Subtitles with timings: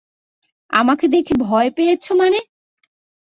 [0.73, 2.39] আমাকে দেখে ভয় পেয়েছ মানে?